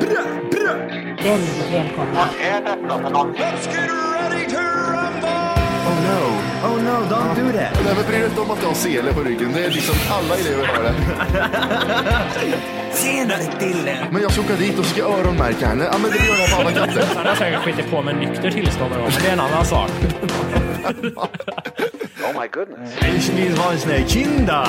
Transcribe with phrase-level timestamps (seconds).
[0.00, 0.22] Brö,
[1.22, 2.28] Väldigt välkomna.
[3.38, 4.46] Let's get ready
[5.86, 6.20] Oh no.
[6.68, 7.72] Oh no, don't do that.
[7.84, 9.52] Nej men bry dig inte om att du har sele på ryggen.
[9.52, 10.94] Det är liksom alla elever har det.
[12.92, 13.96] Senare Dille.
[14.12, 15.84] Men jag ska åka dit och ska öronmärka henne.
[15.92, 17.04] Ja men det gör jag på alla katter.
[17.16, 19.90] Han har säkert skitit på med nykter tillstånd men det är en annan sak.
[23.16, 24.66] Ich vill ha en sån här kinda.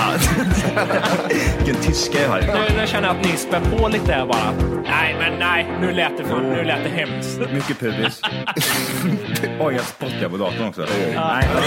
[1.58, 2.42] Vilken tyska jag har.
[2.42, 4.52] Nu, nu känner jag att ni spär på lite här bara.
[4.84, 7.40] Nej, men nej, nu lät det, fan, nu lät det hemskt.
[7.54, 8.22] Mycket pubis.
[9.60, 10.86] Oj, jag spottar på datorn också.
[11.16, 11.48] Nej.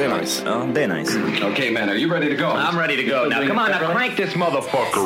[0.00, 0.44] Det är nice.
[0.74, 1.18] Det är nice.
[1.52, 2.48] okay, man, are you ready to go?
[2.48, 3.46] I'm ready to go now.
[3.46, 5.04] Come on, now crank this motherfucker.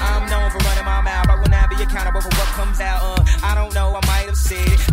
[0.00, 1.30] I'm known for running my mouth.
[1.30, 3.00] I will not be accountable for what comes out.
[3.02, 4.00] Uh, I don't know, I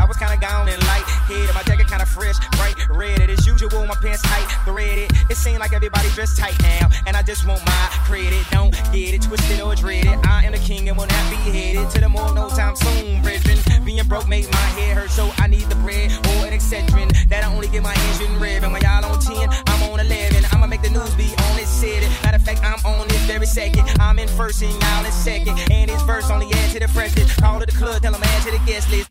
[0.04, 1.56] I was kinda gone and light headed.
[1.56, 3.22] My jacket kinda fresh, bright red.
[3.22, 5.10] It is usual, my pants tight, threaded.
[5.30, 6.90] It seems like everybody dressed tight now.
[7.08, 8.44] And I just want my credit.
[8.52, 10.20] Don't get it twisted or dreaded.
[10.28, 13.22] I am the king and will not be headed to the more no time soon,
[13.22, 13.58] brethren.
[13.86, 17.08] Being broke made my head hurt, so I need the bread or an Excedrin.
[17.30, 18.74] That I only get my engine revving.
[18.74, 20.46] When y'all on 10, I'm on 11.
[20.52, 22.06] I'ma make the news be on this city.
[22.24, 23.88] Matter of fact, I'm on this very second.
[24.02, 25.58] I'm in first and y'all in second.
[25.72, 27.34] And his verse only add to the freshness.
[27.38, 29.10] Call to the club, tell him add to the guest list.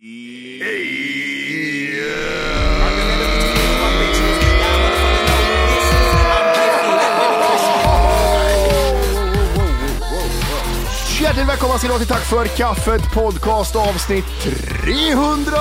[11.21, 15.53] Hjärtligt välkomna ska ni vara till Tack för kaffet podcast avsnitt 300!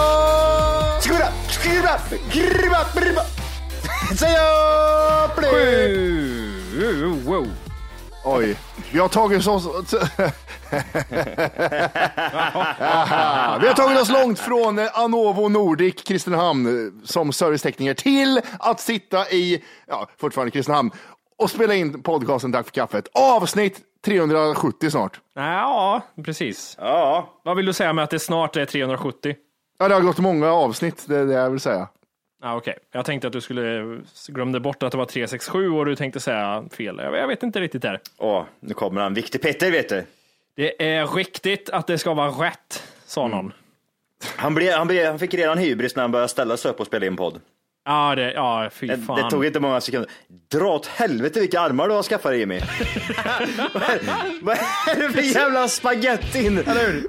[1.02, 3.22] Skriva, skriva, skriva, skriva.
[4.20, 4.32] Säg
[5.26, 7.06] upp det!
[7.26, 7.48] Wow.
[8.24, 8.58] Oj,
[8.94, 9.66] vi har tagit oss...
[13.62, 19.30] vi har tagit oss långt från Anovo Nordic Kristinehamn eh, som servicetekniker till att sitta
[19.30, 20.92] i, ja, fortfarande Kristinehamn
[21.38, 23.08] och spela in podcasten Tack för kaffet.
[23.14, 25.20] Avsnitt 370 snart.
[25.36, 26.78] Ja, precis.
[26.80, 27.30] Ja.
[27.44, 29.36] Vad vill du säga med att det snart är 370?
[29.80, 31.88] Ja, det har gått många avsnitt, det är det jag vill säga.
[32.42, 33.98] Ja, Okej, jag tänkte att du skulle
[34.28, 37.00] glömde bort att det var 367 och du tänkte säga fel.
[37.04, 38.00] Jag jag vet inte riktigt där.
[38.18, 39.14] Åh, nu kommer han.
[39.14, 40.04] Viktig Petter, vet du.
[40.56, 43.54] Det är riktigt att det ska vara rätt, sa någon.
[44.36, 46.88] Han, blev, han, blev, han fick redan hybris när han började ställa sig upp och
[46.88, 47.40] spela in podd.
[47.86, 49.16] Ja, det, ja fy Det, fan.
[49.24, 50.10] det tog inte många sekunder.
[50.52, 52.60] Dra åt helvete vilka armar du har skaffat dig Jimmy.
[53.74, 54.00] vad, är,
[54.44, 56.56] vad är det för jävla spagettin?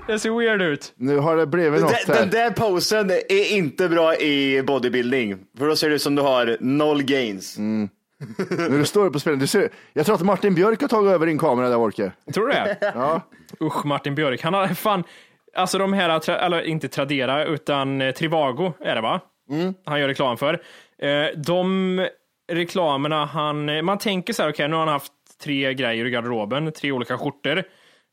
[0.07, 0.93] Det ser weird ut.
[0.97, 2.27] Nu har det blivit något Den, den här.
[2.27, 5.39] där posen är inte bra i bodybuilding.
[5.59, 7.59] För då ser det ut som du har noll gains.
[7.59, 11.11] När du står upp och spelar, du ser, jag tror att Martin Björk har tagit
[11.13, 12.13] över din kamera där Orke.
[12.35, 12.77] Tror du det?
[12.95, 13.21] Ja.
[13.61, 14.43] Usch, Martin Björk.
[14.43, 15.05] Han har fan,
[15.57, 19.21] alltså de här, eller inte Tradera, utan eh, Trivago är det va?
[19.85, 20.63] Han gör reklam för.
[20.99, 22.09] Eh, De
[22.53, 25.13] reklamerna han, man tänker så här, okej nu har han haft
[25.43, 27.63] tre grejer i garderoben, tre olika skjortor.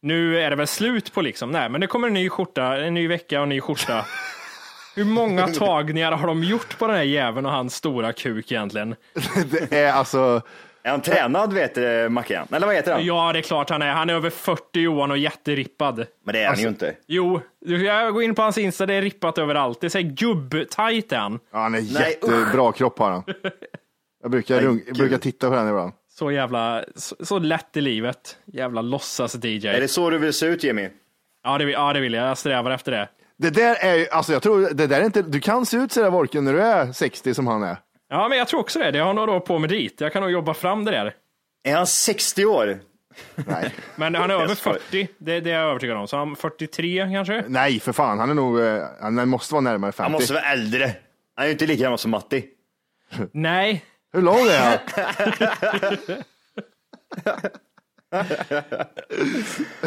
[0.02, 2.94] Nu är det väl slut på liksom, nej men det kommer en ny skjorta, en
[2.94, 4.06] ny vecka och en ny skjorta.
[4.96, 8.96] Hur många tagningar har de gjort på den här jäveln och hans stora kuk egentligen?
[9.70, 10.42] Det är alltså,
[10.90, 12.48] Är han tränad vet du, Mackan?
[12.52, 13.06] Eller vad heter han?
[13.06, 13.92] Ja, det är klart han är.
[13.92, 16.06] Han är över 40 Johan och jätterippad.
[16.26, 16.96] Men det är han ju inte.
[17.08, 19.82] Jo, jag går in på hans Insta, det är rippat överallt.
[19.82, 21.40] Det säger gubb-tajt är han.
[21.52, 23.24] Ja, han är Nej, jättebra kropp har han.
[24.22, 25.92] Jag brukar, Nej, rung, jag brukar titta på den ibland.
[26.12, 28.38] Så jävla, så, så lätt i livet.
[28.46, 29.68] Jävla låtsas-DJ.
[29.68, 30.90] Är det så du vill se ut Jimmy?
[31.44, 32.28] Ja, det, vill- ja, det vill jag.
[32.30, 33.10] Jag strävar efter det.
[33.38, 35.92] Det där är ju- alltså jag tror, det där är inte, du kan se ut
[35.92, 37.78] sådär Volken när du är 60 som han är.
[38.10, 38.92] Ja, men jag tror också det.
[38.92, 40.02] Det har några år på mig dit.
[40.02, 41.16] Jag kan nog jobba fram det där.
[41.64, 42.80] Är han 60 år?
[43.36, 44.80] Nej, Men han är över Jag skojar.
[44.80, 46.08] 40, det, det är jag övertygad om.
[46.08, 47.44] Så han 43 kanske?
[47.48, 50.04] nej för fan, han är nog, eh, han måste vara närmare 50.
[50.04, 50.86] Han måste vara äldre.
[51.36, 52.46] Han är ju inte lika gammal som Matti.
[53.32, 54.78] Nej, Hur lång är han?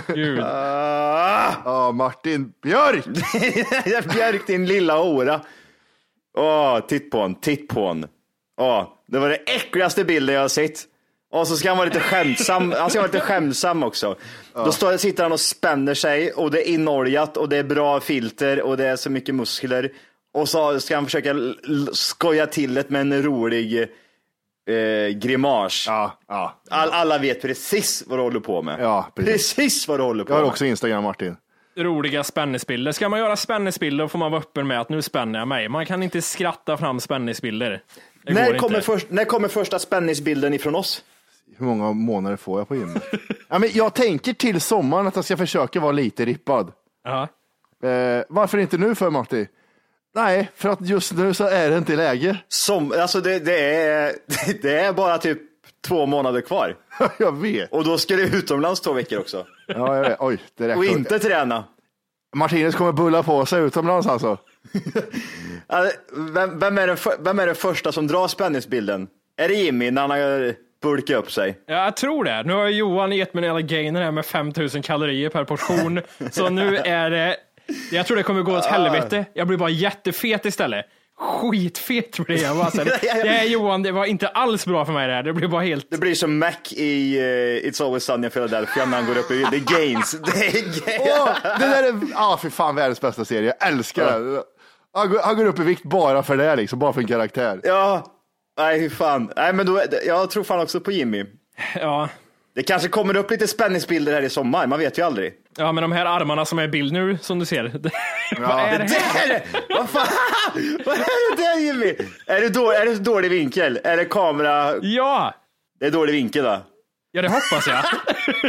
[0.14, 0.38] gud.
[0.38, 3.04] Ja, Martin Björk!
[4.12, 5.40] Björk din lilla hora.
[6.38, 8.06] Åh, titt på hon, titt på hon.
[8.60, 10.78] Åh, det var det äckligaste bilden jag har sett.
[11.32, 14.16] Och så ska han vara lite skämtsam, han ska vara lite skämtsam också.
[14.54, 18.00] Då står, sitter han och spänner sig och det är inoljat och det är bra
[18.00, 19.92] filter och det är så mycket muskler.
[20.34, 21.34] Och så ska han försöka
[21.92, 23.82] skoja till det med en rolig
[24.70, 25.84] eh, grimas.
[25.86, 26.62] Ja, ja.
[26.70, 28.80] All, alla vet precis vad du håller på med.
[28.80, 29.54] Ja, precis.
[29.54, 30.50] precis vad du håller på Jag har med.
[30.50, 31.36] också Instagram Martin.
[31.76, 32.92] Roliga spänningsbilder.
[32.92, 35.68] Ska man göra spänningsbilder får man vara öppen med att nu spänner jag mig.
[35.68, 37.82] Man kan inte skratta fram spänningsbilder.
[38.22, 38.86] Det När kommer, inte.
[38.86, 41.04] först, när kommer första spänningsbilden ifrån oss?
[41.56, 43.02] Hur många månader får jag på gymmet?
[43.48, 46.72] ja, men jag tänker till sommaren att jag ska försöka vara lite rippad.
[47.04, 47.22] Ja.
[47.88, 49.48] Eh, varför inte nu för Matti?
[50.14, 52.38] Nej, för att just nu så är det inte läge.
[52.48, 54.12] Som, alltså det, det, är,
[54.62, 55.38] det är bara typ
[55.88, 56.76] två månader kvar.
[57.18, 57.72] jag vet.
[57.72, 59.46] Och då ska du utomlands två veckor också.
[59.66, 60.16] Ja, jag vet.
[60.20, 60.78] Oj, det räcker.
[60.78, 61.64] Och inte träna.
[62.36, 64.38] Martinez kommer bulla på sig utomlands alltså.
[65.66, 69.08] Alltså, Vem, vem, är den, för- vem är den första som drar spänningsbilden?
[69.36, 71.58] Är det Jimmy när han har bulkat upp sig?
[71.66, 72.42] Ja, jag tror det.
[72.42, 76.00] Nu har Johan gett mig en jävla gainer här med 5000 kalorier per portion.
[76.30, 77.36] Så nu är det,
[77.92, 79.24] jag tror det kommer gå åt helvete.
[79.34, 80.86] Jag blir bara jättefet istället.
[81.22, 82.70] Skitfet blir jag bara.
[82.70, 85.22] Så det, det är Johan, det var inte alls bra för mig det här.
[85.22, 85.86] Det blir bara helt...
[85.90, 89.30] Det blir som Mac i eh, It's Always Sunny in Philadelphia när han går upp
[89.30, 90.12] i The Gains.
[90.12, 90.82] Det är gains.
[91.00, 91.28] Åh,
[91.60, 93.54] det där är, ja för fan världens bästa serie.
[93.58, 94.42] Jag älskar det.
[94.94, 97.60] Han går, han går upp i vikt bara för det liksom, bara för en karaktär.
[97.64, 98.04] Ja,
[98.58, 99.32] nej hur fan.
[99.36, 101.24] Nej men då, är det- jag tror fan också på Jimmy.
[101.74, 102.08] Ja.
[102.54, 105.32] Det kanske kommer upp lite spänningsbilder här i sommar, man vet ju aldrig.
[105.56, 107.80] ja, men de här armarna som är i bild nu, som du ser.
[108.34, 109.42] Det, vad är det Det här?
[109.68, 110.12] Vad fan!
[110.86, 111.94] Vad är det där Jimmy?
[112.26, 113.80] Är det, då, är det dålig vinkel?
[113.84, 114.74] Är det kamera?
[114.82, 115.34] Ja!
[115.80, 116.60] Det är dålig vinkel va?
[117.12, 117.84] Ja, det hoppas jag.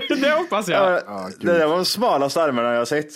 [0.21, 1.01] det hoppas jag.
[1.07, 3.07] Ja, det där var de smalaste armarna jag har sett.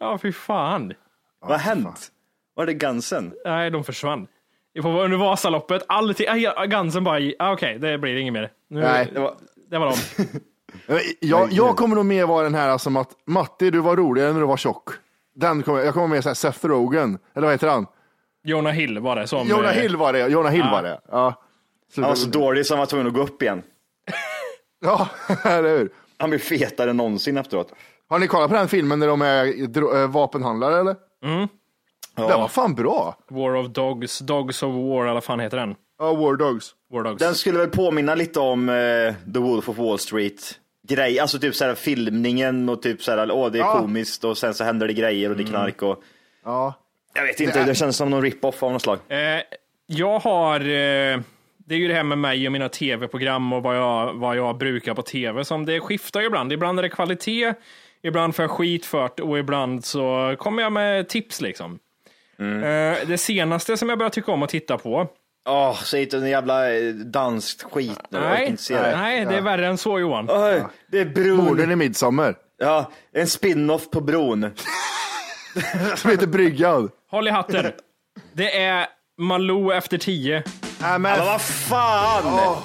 [0.00, 0.92] Ja, fy fan.
[1.40, 2.08] Vad har hänt?
[2.54, 3.32] Var det Gansen?
[3.44, 4.26] Nej, de försvann.
[4.84, 6.26] Under Vasaloppet, allting,
[6.66, 8.50] Gansen bara, ah, okej, det blir inget mer.
[8.70, 9.10] Nu, Nej.
[9.12, 9.34] Det var,
[9.70, 9.96] Det var de.
[11.20, 14.40] Jag, jag kommer nog mer vara den här som att Matti, du var roligare när
[14.40, 14.88] du var tjock.
[15.36, 17.86] Den kommer, jag kommer med så här Seth Rogen, eller vad heter han?
[18.44, 19.48] Jonah Hill var det som...
[19.48, 20.70] Jonah eh, Hill var det, Jonah Hill Ja.
[20.70, 21.00] var det.
[21.10, 21.42] Ja,
[21.96, 23.62] han var så dålig så han var tvungen att gå upp igen.
[24.80, 25.08] ja
[25.44, 25.90] eller hur?
[26.18, 27.72] Han blir fetare än någonsin efteråt.
[28.08, 30.96] Har ni kollat på den filmen när de är äh, vapenhandlare eller?
[31.24, 31.48] Mm.
[32.14, 33.16] Den var fan bra.
[33.28, 35.74] War of Dogs, Dogs of War, eller vad fan heter den?
[35.98, 36.74] Ja, War Dogs.
[36.92, 37.18] War Dogs.
[37.22, 38.74] Den skulle väl påminna lite om eh,
[39.34, 40.60] The Wolf of Wall Street.
[40.88, 43.70] Grej, alltså typ såhär filmningen och typ såhär, åh det är Ja.
[43.72, 43.82] Mm.
[43.82, 46.02] komiskt och sen så händer det grejer och det är knark och
[46.44, 46.74] Ja.
[47.14, 48.98] jag vet inte, Det det, är- känns som någon rip-off av något slag.
[49.08, 49.18] Eh,
[49.86, 51.20] jag har, eh,
[51.68, 54.58] det är ju det här med mig och mina tv-program och vad jag, vad jag
[54.58, 56.52] brukar på tv som det skiftar ju ibland.
[56.52, 57.54] Ibland är det kvalitet,
[58.02, 61.78] ibland får jag skit för det och ibland så kommer jag med tips liksom.
[62.38, 65.08] Eh, det senaste som jag börjar tycka om att titta på,
[65.46, 68.96] Åh, säg inte en jävla eh, danskt skit nu, nej, inte se det.
[68.96, 70.26] nej, det är värre än så Johan.
[70.30, 71.36] Oj, det är bron.
[71.36, 72.34] Morden i Midsommar.
[72.58, 74.50] Ja, en spin-off på bron.
[75.96, 76.90] Som heter Bryggan.
[77.10, 77.72] Håll i hatten.
[78.32, 78.86] Det är
[79.18, 80.36] Malou efter tio.
[80.82, 82.56] Äh, Men vad fan!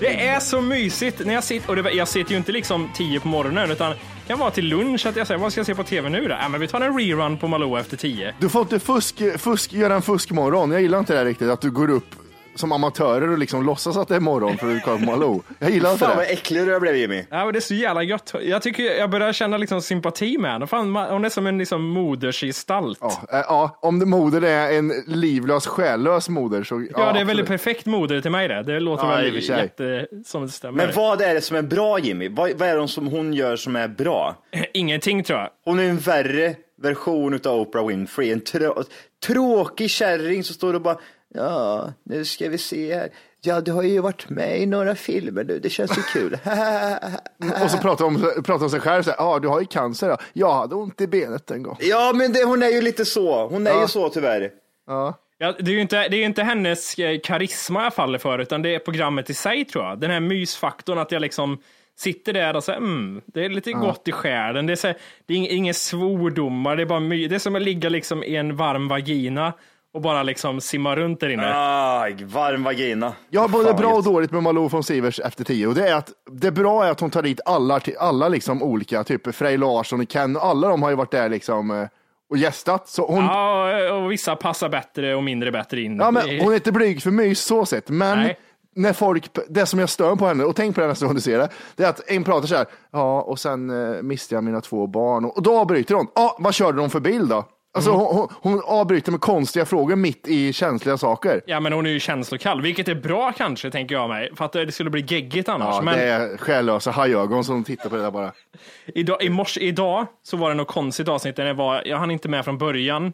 [0.00, 3.20] Det är så mysigt när jag sitter, och det, jag sitter ju inte liksom 10
[3.20, 5.74] på morgonen utan det kan vara till lunch att jag säger vad ska jag se
[5.74, 6.36] på tv nu då?
[6.40, 8.34] Ja, men vi tar en rerun på Malou efter 10.
[8.40, 10.70] du får inte fusk, fusk, göra en fuskmorgon.
[10.70, 12.14] Jag gillar inte det här riktigt, att du går upp
[12.58, 15.40] som amatörer och liksom låtsas att det är morgon för att på Malou.
[15.58, 16.32] Jag gillar inte Fan vad det.
[16.32, 17.24] äcklig du blev Jimmy.
[17.30, 18.34] Ja, men det är så jävla gött.
[18.42, 20.66] Jag tycker jag börjar känna liksom sympati med henne.
[20.66, 22.98] Fan, hon är som en liksom modersgestalt.
[23.00, 26.74] Ja, Ja, äh, ja, om det moder är en livlös, själlös moder så...
[26.74, 27.28] Ja, det är absolut.
[27.28, 28.62] väldigt perfekt moder till mig det.
[28.62, 29.58] Det låter Ja, i och väl för sig.
[29.58, 30.86] jätte som det stämmer.
[30.86, 32.28] Men vad är det som är bra Jimmy?
[32.28, 34.36] Vad, vad är det som hon gör som är bra?
[34.72, 35.48] Ingenting tror jag.
[35.64, 38.32] Hon är en värre version utav Oprah Winfrey.
[38.32, 38.84] En trå-
[39.26, 40.96] tråkig kärring som står och bara,
[41.34, 43.08] ja, nu ska vi se här.
[43.40, 46.32] Ja, du har ju varit med i några filmer nu, det känns ju kul.
[47.64, 50.08] Och så pratar om, pratar om sig själv, så här, ja du har ju cancer.
[50.08, 50.18] Ja.
[50.32, 51.76] Jag hade ont i benet en gång.
[51.80, 53.46] ja, men det, hon är ju lite så.
[53.48, 54.50] Hon är ju så tyvärr.
[54.86, 55.14] Ja.
[55.40, 58.62] Ja, det är ju inte, det är inte hennes eh, karisma jag faller för, utan
[58.62, 60.00] det är programmet i sig tror jag.
[60.00, 61.58] Den här mysfaktorn att jag liksom
[61.98, 64.66] sitter där och säger mm, det är lite gott i själen.
[64.66, 67.38] Det är, så, här- det är ing- inga svordomar, det är bara my, det är
[67.38, 69.52] som att ligga liksom i en varm vagina
[69.94, 71.52] och bara liksom simma runt där inne.
[71.54, 73.12] Ah, varm vagina.
[73.30, 75.88] Jag har både Fan, bra och dåligt med Malou von Sivers efter tio och det
[75.88, 79.56] är att det bra är att hon tar dit alla, alla liksom olika, typ Frej
[79.56, 81.86] Larsson och Ken, alla de har ju varit där liksom eh,
[82.30, 82.88] och gästat.
[82.88, 83.70] Så hon, ja.
[83.70, 85.96] Ja, och vissa passar bättre och mindre bättre in.
[85.96, 88.38] men Det- hon är inte blyg för mys så sett, men Nej.
[88.76, 91.20] när folk, det som jag stör på henne, och tänk på det nästa gång du
[91.20, 94.44] ser det, det är att en pratar så här, ja och sen eh, miste jag
[94.44, 97.44] mina två barn och, och då avbryter hon, ja vad körde de för bil då?
[97.74, 98.02] Alltså Mm.
[98.06, 101.40] hon, hon, avbryter med konstiga frågor mitt i känsliga saker.
[101.46, 104.30] Ja, men hon är ju känslokall, vilket är bra kanske, tänker jag mig.
[104.36, 105.74] För att det skulle bli geggigt annars.
[105.74, 108.32] Ja, men det är själlösa hajögon som tittar på det där bara.
[108.86, 111.36] idag, i morse, idag så var det något konstigt avsnitt.
[111.36, 113.12] Där det var, jag hann inte med från början.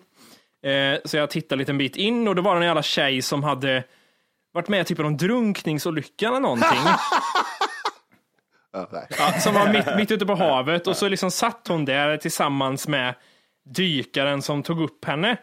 [0.64, 3.22] Eh, så jag tittade lite en bit in och då var det en jävla tjej
[3.22, 3.84] som hade
[4.52, 6.78] varit med typ någon drunkningsolycka eller någonting.
[9.18, 12.88] Ja, som var mitt, mitt ute på havet och så liksom satt hon där tillsammans
[12.88, 13.14] med
[13.64, 15.36] dykaren som tog upp henne.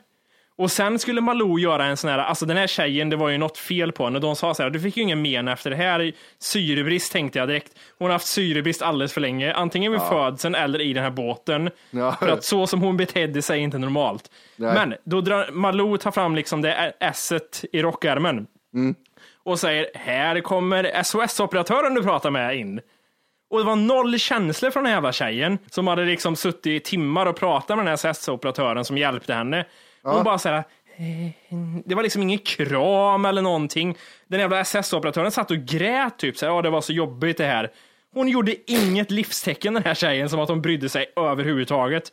[0.55, 3.37] Och sen skulle Malou göra en sån här, alltså den här tjejen, det var ju
[3.37, 4.19] något fel på henne.
[4.19, 6.11] De sa så här, du fick ju ingen men efter det här.
[6.39, 7.75] Syrebrist tänkte jag direkt.
[7.97, 11.69] Hon har haft syrebrist alldeles för länge, antingen vid födseln eller i den här båten.
[11.91, 12.15] Ja.
[12.19, 14.31] För att så som hon betedde sig är inte normalt.
[14.55, 14.73] Nej.
[14.73, 18.47] Men då drar Malou tar fram liksom det esset i rockärmen.
[19.43, 22.81] Och säger, här kommer SOS-operatören du pratar med in.
[23.51, 26.79] Och det var noll känslor från den här jävla tjejen som hade liksom suttit i
[26.79, 29.65] timmar och pratat med den här SS-operatören som hjälpte henne.
[30.03, 31.55] Hon bara såhär, eh,
[31.85, 33.97] det var liksom ingen kram eller någonting.
[34.27, 37.71] Den jävla SS-operatören satt och grät typ såhär, ja det var så jobbigt det här.
[38.13, 42.03] Hon gjorde inget livstecken den här tjejen som att hon brydde sig överhuvudtaget.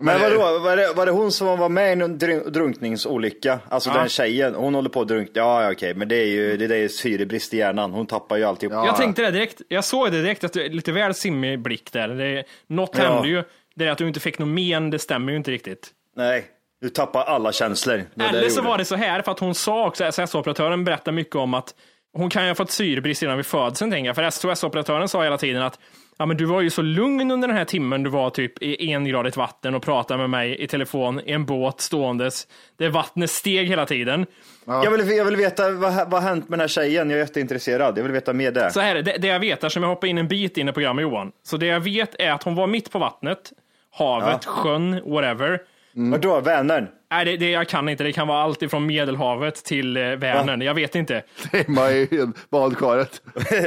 [0.00, 3.58] Men vadå, var det, var det hon som var med i en drun- drunkningsolycka?
[3.68, 3.96] Alltså Ja.
[3.98, 5.32] den tjejen, hon håller på att drunkna.
[5.42, 7.92] Ja, ja, okej, men det är ju det är syrebrist i hjärnan.
[7.92, 8.72] Hon tappar ju alltihop.
[8.72, 11.92] Jag tänkte det direkt, jag såg det direkt att det är lite väl simmig blick
[11.92, 12.08] där.
[12.08, 13.02] Det, något Ja.
[13.04, 13.42] hände ju.
[13.74, 15.90] Det är att du inte fick något men, det stämmer ju inte riktigt.
[16.16, 16.44] Nej,
[16.80, 18.02] du tappar alla känslor.
[18.20, 21.54] Eller så var det så här, för att hon sa också, SOS-operatören berättar mycket om
[21.54, 21.74] att
[22.16, 24.16] hon kan ju ha fått syrebrist redan vid födseln, tänker jag.
[24.16, 25.78] För SOS-operatören sa hela tiden att
[26.18, 28.92] ja, men du var ju så lugn under den här timmen du var typ i
[28.92, 33.68] engradigt vatten och pratade med mig i telefon i en båt ståendes där vattnet steg
[33.68, 34.26] hela tiden.
[34.66, 37.10] Jag, vill, jag vill veta vad, vad hänt med den här tjejen.
[37.10, 37.98] Jag är jätteintresserad.
[37.98, 38.68] Jag vill veta mer där.
[38.68, 40.72] Så här, är det, det jag vet, eftersom jag hoppar in en bit in i
[40.72, 41.32] programmet Johan.
[41.42, 43.52] Så det jag vet är att hon var mitt på vattnet,
[43.90, 45.60] havet, sjön, whatever.
[45.92, 46.88] Vadå, Vänern?
[47.14, 48.04] Nej, det, det jag kan inte.
[48.04, 50.60] Det kan vara allt ifrån Medelhavet till eh, Vänern.
[50.60, 51.22] Jag vet inte.
[51.52, 53.22] Hemma i badkaret.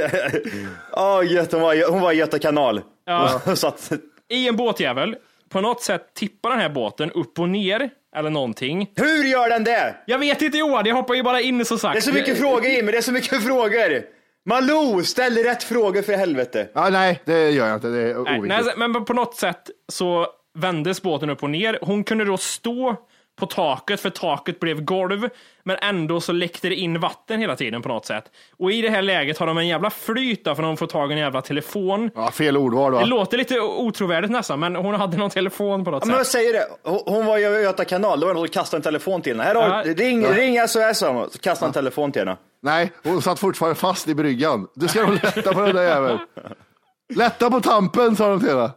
[0.92, 2.82] Ja, hon var, hon var i Göta kanal.
[3.06, 3.42] Ja.
[3.56, 3.92] Så att,
[4.30, 5.16] I en båtjävel.
[5.50, 8.92] På något sätt tippar den här båten upp och ner eller någonting.
[8.96, 9.96] hur gör den det?
[10.06, 11.94] Jag vet inte Johan, jag hoppar ju bara in som sagt.
[11.94, 14.02] Det är så mycket frågor Jimmy, det är så mycket frågor.
[14.46, 16.68] Malou, ställ rätt frågor för helvete.
[16.74, 17.88] Ja, nej, det gör jag inte.
[17.88, 20.28] Det är Nej, nej, men på något sätt så
[20.58, 21.80] vändes båten upp och ner.
[21.82, 22.96] Hon kunde då stå
[23.40, 25.30] på taket, för taket blev golv,
[25.64, 28.24] men ändå så läckte det in vatten hela tiden på något sätt.
[28.60, 31.10] Och i det här läget har de en jävla flyt då, för de får tag
[31.12, 32.12] i en jävla telefon.
[32.16, 33.06] Ja, fel ordval Det va?
[33.06, 36.32] låter lite otrovärdigt nästan, men hon hade någon telefon på något Men jag sätt.
[36.32, 36.68] säger det,
[37.06, 39.44] hon var i Göta kanal, då var det någon som kastade en telefon till henne.
[39.44, 39.94] Här har, Ja.
[39.94, 42.38] ring, ring SOS, så kastade han en telefon till henne.
[42.62, 44.68] Nej, hon satt fortfarande fast i bryggan.
[44.76, 46.20] Du ska nog lätta på den där jäveln.
[47.16, 48.72] Lätta på tampen, sa de till henne.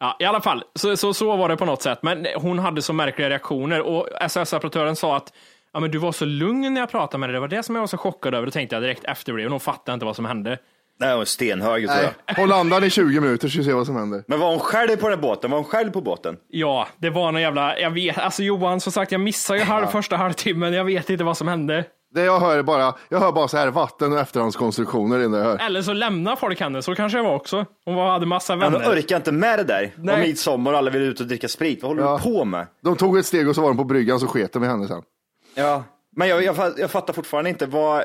[0.00, 1.98] Ja, I alla fall, så, så, så var det på något sätt.
[2.02, 5.32] Men hon hade så märkliga reaktioner och SOS-operatören sa att
[5.72, 7.34] ja, men du var så lugn när jag pratade med dig.
[7.34, 8.46] Det var det som jag var så chockad över.
[8.46, 9.44] Då tänkte jag direkt efter det.
[9.44, 10.58] Och hon fattade inte vad som hände.
[11.00, 12.34] Nej, hon var stenhög tror jag.
[12.34, 14.24] håll landan i 20 minuter så vi ser vad som händer.
[14.26, 15.50] Men var hon själv på den båten?
[15.50, 16.36] Var hon själv på båten?
[16.48, 19.86] Ja, det var någon jävla, jag vet, alltså Johan, som sagt, jag missade ju halv,
[19.86, 20.72] första halvtimmen.
[20.72, 21.84] Jag vet inte vad som hände.
[22.14, 25.38] Det jag hör är bara, jag hör bara så här vatten och efterhandskonstruktioner i det
[25.38, 25.58] jag hör.
[25.66, 27.66] Eller så lämnar folk henne, så kanske det var också.
[27.84, 28.84] Hon var, hade massa Men vänner.
[28.90, 29.94] de orkar inte med det där.
[29.98, 30.14] Nej.
[30.14, 31.82] Om midsommar och alla vill ut och dricka sprit.
[31.82, 32.20] Vad håller Ja.
[32.24, 32.66] du på med?
[32.82, 34.88] De tog ett steg och så var de på bryggan så sket de i henne
[34.88, 35.02] sen.
[35.54, 35.84] Ja.
[36.16, 38.00] Men jag, jag, jag fattar fortfarande inte vad...
[38.00, 38.04] Eh,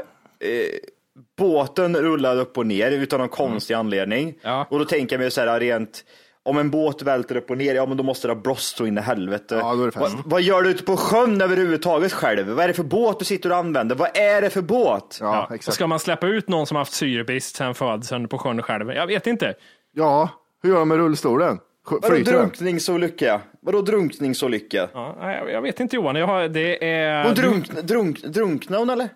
[1.38, 4.34] båten rullade upp och ner utan någon konstig anledning.
[4.42, 4.68] Ja.
[4.70, 6.04] Och då tänker jag mig så här rent...
[6.46, 8.86] Om en båt välter upp och ner, ja men då måste det ha blåst så
[8.86, 9.56] in i helvete.
[9.62, 12.48] Ja, då är det vad, vad gör du ute på sjön överhuvudtaget själv?
[12.48, 13.96] Vad är det för båt du sitter och använder?
[13.96, 15.18] Vad är det för båt?
[15.22, 18.92] Ja, Ja, ska man släppa ut någon som haft syrebrist sen födseln på sjön själv?
[18.92, 19.54] Jag vet inte.
[19.94, 20.30] Ja,
[20.64, 21.60] hur gör de med rullstolen?
[21.90, 23.42] Vadå drunkningsolycka?
[23.62, 24.90] Vadå drunkningsolycka?
[24.94, 27.24] Ja, nej, jag vet inte Johan, jag har, det är...
[27.24, 29.10] Hon drunk, drunk, drunknade hon eller?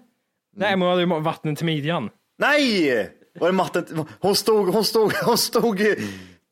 [0.56, 2.10] Nej, men hon hade ju vatten till midjan.
[2.40, 3.10] Nej!
[3.40, 4.06] Var det matten?
[4.20, 5.82] Hon stod, hon stod, hon stod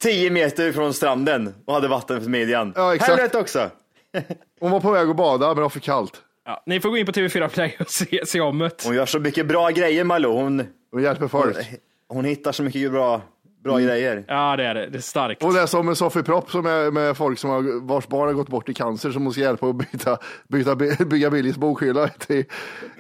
[0.02, 2.74] tio meter från stranden och hade vatten för midjan.
[2.76, 3.12] Ja, exakt.
[3.12, 3.70] Helvete också.
[4.60, 6.22] Hon var på väg att bada, men det var för kallt.
[6.46, 8.84] Ja, ni får gå in på TV4 Play och se, se om det.
[8.86, 10.32] Hon gör så mycket bra grejer Malou.
[10.34, 11.58] Hon, Hon hjälper folk.
[12.10, 13.22] hon hittar så mycket bra,
[13.64, 14.26] bra grejer.
[14.28, 14.88] Ja, det är det.
[14.88, 15.44] Det är starkt.
[15.44, 18.28] Och det är som en Sofie Propp som är med folk som har, vars barn
[18.28, 20.76] har gått bort i cancer som måste hjälpa att byta, byta,
[21.06, 22.46] bygga Billys bokhylla i, i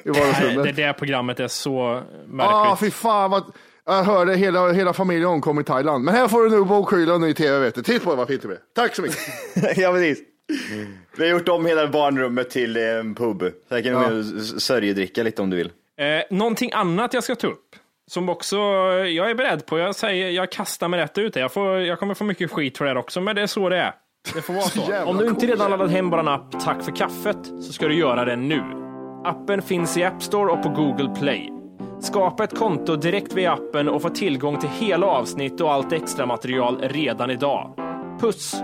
[0.03, 0.63] Nej, vardagsrummet.
[0.75, 2.79] det där programmet är så Ah, märkligt.
[2.79, 3.43] fy fan vad...
[3.87, 6.03] Jag hörde hela, hela familjen omkom i Thailand.
[6.03, 7.83] Men här får du nu bokhyllan i tv, vet du.
[7.83, 8.59] Titta på vad fint det blir.
[8.75, 9.17] Tack så mycket.
[9.77, 10.19] ja, precis.
[11.17, 13.39] Vi har gjort om hela barnrummet till eh, en pub.
[13.69, 14.09] Så här kan Ja.
[14.09, 14.23] du
[14.59, 15.71] sörjedricka lite om du vill.
[15.99, 17.75] Eh, någonting annat jag ska ta upp,
[18.11, 18.57] som också
[19.07, 19.77] jag är beredd på.
[19.79, 21.35] Jag säger, jag kastar mig rätt ut.
[21.35, 23.69] Jag, får, jag kommer få mycket skit för det här också, men det är så
[23.69, 23.93] det är.
[24.33, 24.79] Det får vara så.
[24.91, 25.49] jävla Om du inte cool.
[25.49, 28.61] redan laddat hem vår app Tack för kaffet så ska du göra det nu.
[29.25, 31.49] Appen finns i App Store och på Google Play.
[32.01, 36.25] Skapa ett konto direkt via appen och få tillgång till hela avsnitt och allt extra
[36.25, 37.73] material redan idag.
[38.19, 38.55] Puss!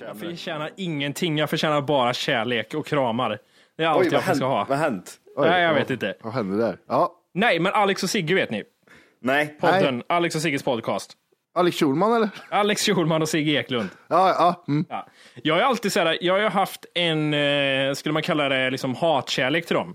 [0.00, 1.38] Jag förtjänar ingenting.
[1.38, 3.38] Jag förtjänar bara kärlek och kramar.
[3.76, 4.56] Det är allt Oj, jag vad ska ha.
[4.56, 4.68] hänt?
[4.68, 5.12] Vad hänt?
[5.36, 5.74] Oj, Nej, jag ja.
[5.74, 6.14] vet inte.
[6.22, 6.78] Vad hände där?
[6.88, 7.12] Ja.
[7.34, 8.62] Nej, men Alex och Sigge vet ni.
[9.20, 9.56] Nej.
[9.60, 11.12] Podden, Alex och Sigges podcast.
[11.54, 12.28] Alex Schulman eller?
[12.50, 13.88] Alex Schulman och Sigge Eklund.
[14.08, 14.64] Ja, ja.
[14.68, 14.84] Mm.
[14.88, 15.06] Ja.
[15.42, 18.94] Jag är alltid så här, jag har haft en, eh, skulle man kalla det, liksom
[18.94, 19.94] hatkärlek till dem.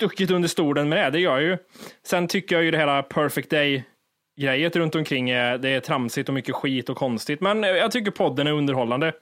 [0.00, 1.58] stuckit under stolen med det, det gör jag ju.
[2.06, 3.84] Sen tycker jag ju det här perfect day
[4.40, 7.40] grejet runt omkring är, det är tramsigt och mycket skit och konstigt.
[7.40, 9.12] Men jag tycker podden är underhållande.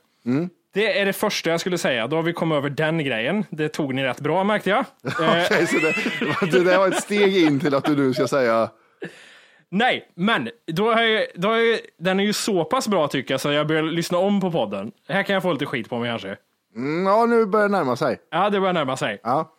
[0.74, 2.06] Det är det första jag skulle säga.
[2.06, 3.44] Då har vi kommit över den grejen.
[3.50, 4.84] Det tog ni rätt bra märkte jag.
[5.04, 5.94] Okej, så det,
[6.58, 8.70] det där var ett steg in till att du nu ska säga
[9.70, 13.34] Nej, men då är, jag- då är, jag- den är ju så pass bra tycker
[13.34, 14.92] jag så jag börjar lyssna om på podden.
[15.08, 16.36] Här kan jag få lite skit på mig kanske.
[16.76, 18.18] mm, ja, nu börjar det närma sig.
[18.30, 19.20] Ja, det börjar närma sig.
[19.22, 19.54] Ja.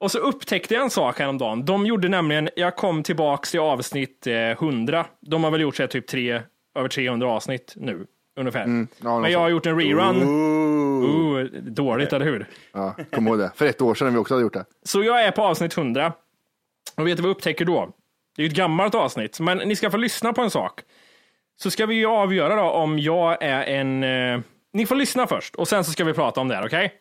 [0.00, 1.64] Och så upptäckte jag en sak häromdagen.
[1.64, 5.06] De gjorde nämligen, jag kom tillbaks till avsnitt eh, 100.
[5.20, 6.42] De har väl gjort så här, typ tre,
[6.78, 8.06] över 300 avsnitt nu,
[8.40, 8.64] ungefär.
[8.64, 10.22] Mm, ja, Men jag har gjort en rerun.
[10.22, 12.46] Ooh, dåligt, eller hur?
[12.72, 13.50] Ja, kom ihåg det.
[13.54, 14.64] För ett år sedan vi också hade gjort det.
[14.82, 16.12] Så jag är på avsnitt 100.
[16.96, 17.90] Och vet du vad jag upptäcker då?
[18.36, 20.80] Det är ju ett gammalt avsnitt, men ni ska få lyssna på en sak.
[21.56, 24.04] Så ska vi ju avgöra då om jag är en...
[24.04, 24.40] Eh,
[24.72, 26.92] ni får lyssna först och sen så ska vi prata om det här, okej?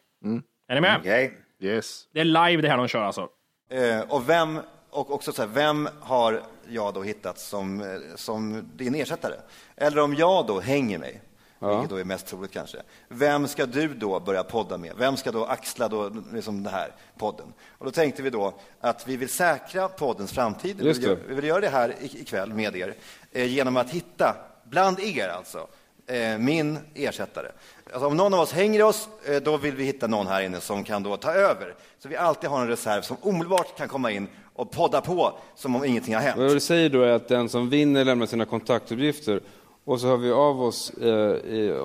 [0.67, 0.97] Är ni med?
[0.99, 1.37] Okej.
[1.59, 2.07] Yes.
[2.13, 3.29] Det är live det här de kör alltså.
[3.69, 8.69] Eh, och vem, och också så här, vem har jag då hittat som, eh, som
[8.75, 9.33] din ersättare?
[9.75, 11.21] Eller om jag då hänger mig,
[11.59, 12.81] vilket då är mest troligt kanske.
[13.09, 14.93] Vem ska du då börja podda med?
[14.97, 17.53] Vem ska då axla då liksom den här podden?
[17.77, 20.77] Och då tänkte vi då att vi vill säkra poddens framtid.
[20.79, 22.95] Vi Just vill, vi vill göra det här i- ikväll med er,
[23.31, 25.67] eh, genom att hitta, bland er alltså,
[26.07, 27.51] eh, min ersättare.
[27.93, 30.61] Alltså om någon av oss hänger oss, eh, då vill vi hitta någon här inne
[30.61, 31.75] som kan då ta över.
[31.99, 35.75] Så vi alltid har en reserv som omedelbart kan komma in och podda på som
[35.75, 36.37] om ingenting har hänt.
[36.37, 39.41] Vad du säger då är att den som vinner lämnar sina kontaktuppgifter
[39.85, 41.07] och så hör vi av oss eh,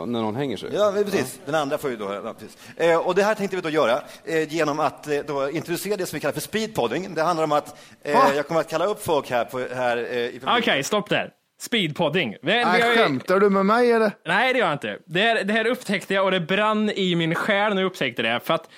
[0.06, 0.70] när någon hänger sig.
[0.74, 1.40] Ja, men precis.
[1.46, 2.20] Den andra får ju då...
[2.24, 2.58] Ja, precis.
[2.76, 6.06] Eh, och det här tänkte vi då göra eh, genom att eh, då introducera det
[6.06, 7.14] som vi kallar för speedpodding.
[7.14, 8.24] Det handlar om att eh, Va?
[8.36, 10.84] jag kommer att kalla upp folk här, på, här eh, i Okej, publiken.
[10.84, 11.30] stopp där.
[11.62, 12.36] Speedpodding.
[12.42, 14.12] Nej, ju- skämtar du med mig eller?
[14.26, 14.98] Nej, det gör jag inte.
[15.06, 18.22] Det här, det här upptäckte jag och det brann i min själ när jag upptäckte
[18.22, 18.40] det.
[18.44, 18.70] För att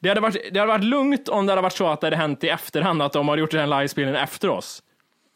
[0.00, 2.16] det hade, varit, det hade varit lugnt om det hade varit så att det hade
[2.16, 4.82] hänt i efterhand, att de har gjort den livespelningen efter oss.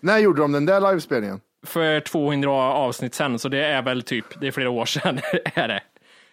[0.03, 1.40] När gjorde de den där livespelningen?
[1.66, 5.21] För 200 avsnitt sen, så det är väl typ, det är flera år sedan.
[5.55, 5.81] är det.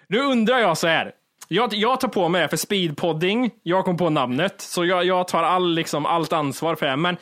[0.08, 1.12] Nu undrar jag så här.
[1.48, 5.28] Jag, jag tar på mig det för speedpodding, jag kom på namnet, så jag, jag
[5.28, 6.96] tar all, liksom, allt ansvar för det.
[6.96, 7.18] Men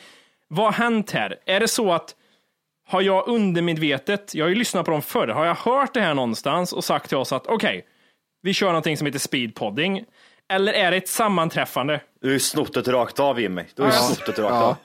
[0.48, 1.36] vad har hänt här?
[1.46, 2.14] Är det så att
[2.92, 6.14] har jag undermedvetet, jag har ju lyssnat på dem förr, har jag hört det här
[6.14, 7.84] någonstans och sagt till oss att okej,
[8.42, 10.04] vi kör någonting som heter speedpodding.
[10.48, 12.00] Eller är det ett sammanträffande?
[12.20, 13.62] Du har ju snott det rakt av Jimmy.
[13.76, 14.00] Du har ju Ja.
[14.02, 14.62] snott det rakt Ja.
[14.62, 14.76] av.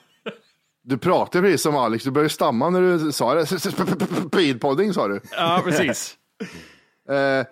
[0.84, 3.46] Du pratar precis som Alex, du började stamma när du sa det.
[4.28, 5.22] Speedpodding sa du.
[5.32, 6.16] Ja, precis.
[7.10, 7.46] Eh,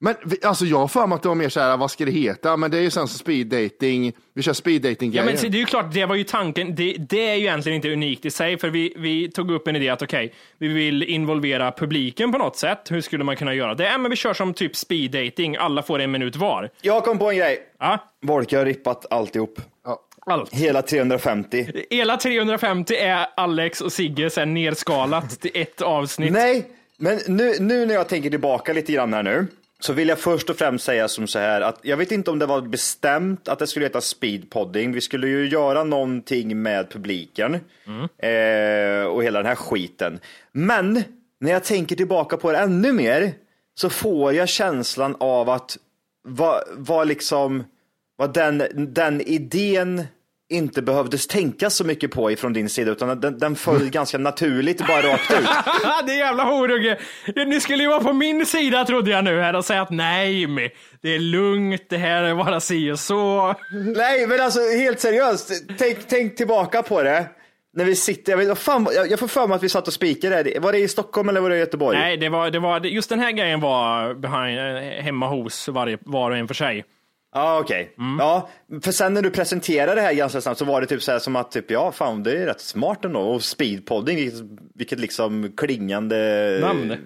[0.00, 2.10] Men alltså jag har för mig att det var mer så här, vad ska det
[2.10, 2.56] heta?
[2.56, 4.12] Men det är ju sen så speed dating.
[4.34, 6.74] vi kör speed dating Ja, men det är ju klart, det var ju tanken.
[6.74, 9.76] Det, det är ju egentligen inte unikt i sig, för vi, vi tog upp en
[9.76, 12.90] idé att okej, vi vill involvera publiken på något sätt.
[12.90, 13.84] Hur skulle man kunna göra det?
[13.84, 15.56] Ja, men vi kör som typ speed dating.
[15.56, 16.70] alla får en minut var.
[16.80, 17.58] Jag kom på en grej.
[17.78, 17.98] Ja.
[18.22, 19.60] Volke har rippat alltihop.
[20.26, 20.54] Allt.
[20.54, 21.66] Hela 350.
[21.90, 26.32] Hela 350 är Alex och Sigge sen nerskalat till ett avsnitt.
[26.32, 29.46] Nej, men nu, nu när jag tänker tillbaka lite grann här nu,
[29.86, 32.38] så vill jag först och främst säga som så här att jag vet inte om
[32.38, 34.92] det var bestämt att det skulle heta speedpodding.
[34.92, 37.54] Vi skulle ju göra någonting med publiken
[38.18, 40.18] eh, och hela den här skiten.
[40.52, 41.02] Men
[41.40, 43.32] när jag tänker tillbaka på det ännu mer
[43.74, 45.76] så får jag känslan av att
[46.22, 47.64] vad, va liksom,
[48.16, 48.62] vad den,
[48.94, 50.02] den idén
[50.50, 54.86] inte behövdes tänka så mycket på ifrån din sida, utan den, den föll ganska naturligt
[54.86, 55.38] bara rakt ut.
[56.06, 56.98] det är jävla horunge.
[57.46, 60.46] Ni skulle ju vara på min sida trodde jag nu här och säga att nej
[61.02, 63.54] det är lugnt, det här är bara si och så.
[63.96, 67.26] Nej, men alltså helt seriöst, tänk, tänk tillbaka på det.
[67.76, 69.92] När vi sitter, jag, vet, fan, jag, jag får för mig att vi satt och
[69.92, 70.58] spikade.
[70.60, 71.98] Var det i Stockholm eller var det i Göteborg?
[71.98, 75.98] Nej, det var, det var, just den här grejen var behind, eh, hemma hos varje,
[76.00, 76.84] var och en för sig.
[77.36, 77.94] Ja, okej.
[78.18, 78.48] Ja,
[78.82, 81.18] för sen när du presenterade det här ganska snabbt så var det typ så här
[81.18, 83.20] som att typ, ja, fan, det är rätt smart ändå.
[83.20, 84.40] Och speedpodding, vilket,
[84.74, 86.96] vilket liksom klingande Namn.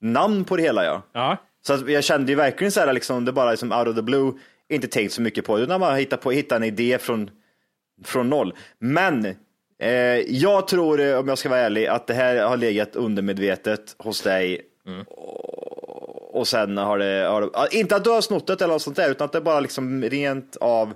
[0.00, 1.02] namn på det hela, ja.
[1.12, 1.36] Ja.
[1.66, 4.02] Så att jag kände ju verkligen så här, liksom, det bara liksom out of the
[4.02, 4.32] blue,
[4.68, 7.30] inte tänkt så mycket på det, utan bara hitta, på, hitta en idé från,
[8.04, 8.54] från noll.
[8.78, 9.26] Men
[9.78, 9.90] eh,
[10.28, 14.60] jag tror, om jag ska vara ärlig, att det här har legat undermedvetet hos dig.
[15.06, 15.51] Och,
[16.32, 18.96] och sen har det, har det, inte att du har snott det eller något sånt
[18.96, 20.92] där, utan att det bara liksom rent av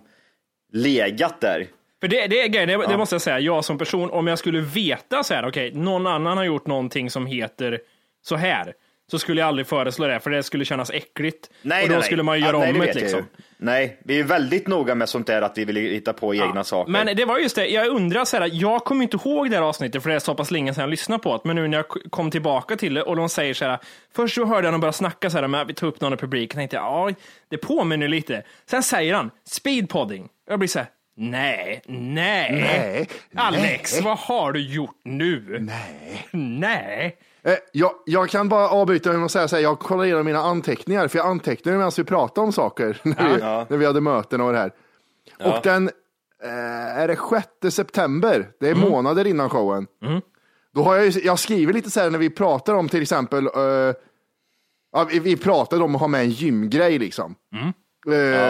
[0.72, 1.66] legat där.
[2.00, 2.86] För det, det är grejen, det, Ja.
[2.88, 6.06] det måste jag säga, jag som person, om jag skulle veta så här, okej, någon
[6.06, 7.80] annan har gjort någonting som heter
[8.22, 8.72] så här,
[9.10, 11.50] så skulle jag aldrig föreslå det, för det skulle kännas äckligt.
[11.62, 12.24] Nej, och då nej, skulle nej.
[12.26, 13.24] man ju Ja, göra nej, om det liksom.
[13.58, 16.92] Nej, vi är väldigt noga med sånt där att vi vill hitta på egna saker.
[16.92, 19.62] Men det var just det, jag undrar så här, jag kommer inte ihåg det här
[19.62, 21.76] avsnittet för det är så pass länge sedan jag lyssnade på det, men nu när
[21.76, 23.78] jag kom tillbaka till det och de säger så här,
[24.16, 26.16] först så hörde jag dem börja snacka så här, men vi tar upp någon i
[26.16, 27.14] publiken, tänkte jag, ja,
[27.48, 28.42] det påminner lite.
[28.70, 30.28] Sen säger han, speedpodding.
[30.48, 34.02] Jag blir så här, nej, nej, Nej, Alex, nej.
[34.02, 35.58] vad har du gjort nu?
[35.60, 36.26] Nej.
[36.32, 37.16] Nej.
[37.46, 40.38] Eh, jag, jag kan bara avbryta med att säga så här, jag kollar igenom mina
[40.40, 43.66] anteckningar, för jag antecknade medan vi pratade om saker, när, vi, Ja.
[43.68, 44.72] när vi hade möten och det här.
[45.38, 45.56] Ja.
[45.56, 45.90] Och den,
[46.42, 47.16] eh, är det
[47.62, 48.88] 6 september, det är Mm.
[48.90, 49.86] månader innan showen.
[50.74, 53.94] Då har jag, jag skriver lite så här när vi pratar om till exempel, eh,
[54.92, 57.34] ja, vi, vi pratade om att ha med en gymgrej liksom.
[57.54, 57.72] Mm.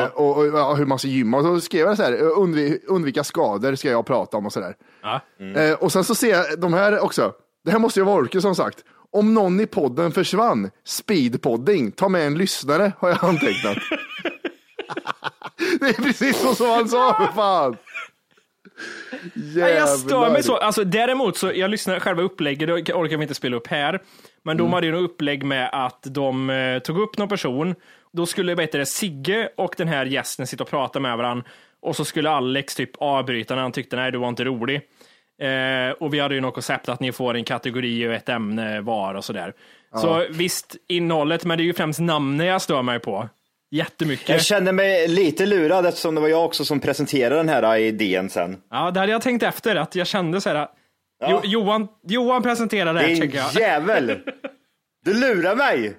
[0.02, 1.36] Eh, och, och ja, hur man ska gymma.
[1.38, 4.52] Och så skrev jag så här, eh, undvi, undvika skador ska jag prata om och
[4.52, 4.76] så där.
[5.56, 7.32] Eh, och sen så ser jag de här också.
[7.66, 8.84] Det här måste ju vara Orke som sagt.
[9.10, 13.78] Om någon i podden försvann, speedpodding, ta med en lyssnare har jag antecknat.
[15.80, 17.76] det är precis så som han sa för fan.
[19.34, 20.30] Nej, jag stör Jävlar.
[20.30, 20.56] mig så.
[20.56, 24.02] Alltså, däremot så, jag lyssnar själva upplägget, det orkar vi inte spela upp här.
[24.42, 27.74] Men de hade ju något upplägg med att de eh, tog upp någon person.
[28.12, 31.44] Då skulle det, Sigge och den här gästen sitta och prata med varandra.
[31.80, 34.82] Och så skulle Alex typ avbryta när han tyckte nej, du var inte rolig.
[35.42, 38.80] Eh, och vi hade ju något koncept att ni får en kategori och ett ämne
[38.80, 39.52] var och sådär.
[39.94, 43.28] Så visst, innehållet, men det är ju främst namnet jag stör mig på.
[43.70, 44.28] Jättemycket.
[44.28, 48.30] Jag känner mig lite lurad eftersom det var jag också som presenterade den här idén
[48.30, 48.56] sen.
[48.70, 50.68] Ja, det hade jag tänkt efter, att jag kände så här.
[51.28, 53.54] Jo, Johan, Johan presenterade det här, Din tycker jag.
[53.54, 54.18] jävel!
[55.04, 55.96] Du lurar mig!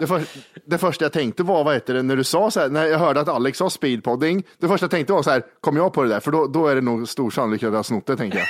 [0.00, 0.22] Det, för,
[0.66, 2.98] det första jag tänkte var, vad heter det, när du sa så här, när jag
[2.98, 6.02] hörde att Alex sa speedpodding, det första jag tänkte var så här, kom jag på
[6.02, 6.20] det där?
[6.20, 8.48] För då, då är det nog stor sannolikhet att jag har snott det, tänker jag.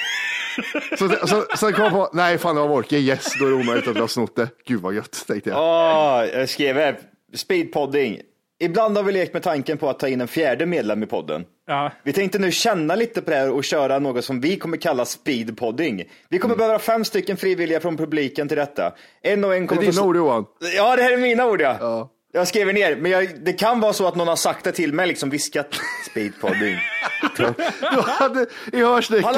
[0.98, 3.56] så, så, så kom jag på, nej fan det var Orke, yes, då är det
[3.56, 4.48] omöjligt att jag har snott det.
[4.66, 5.58] Gud vad gött, tänkte jag.
[5.58, 6.98] Åh, jag skrev här,
[7.34, 8.20] speedpodding.
[8.60, 11.44] Ibland har vi lekt med tanken på att ta in en fjärde medlem i podden.
[11.66, 11.92] Ja.
[12.02, 15.04] Vi tänkte nu känna lite på det här och köra något som vi kommer kalla
[15.04, 16.04] speedpodding.
[16.28, 18.92] Vi kommer behöva fem stycken frivilliga från publiken till detta.
[19.22, 20.08] En och en Det är kommer dina få...
[20.08, 20.44] ord Johan.
[20.76, 21.76] Ja, det här är mina ord ja.
[21.80, 22.10] Ja.
[22.32, 24.92] Jag skriver ner, men jag, det kan vara så att någon har sagt det till
[24.92, 25.68] mig, liksom viskat
[26.10, 26.76] speedpodding.
[27.36, 29.34] Du hade i Han har, hörsnäckan.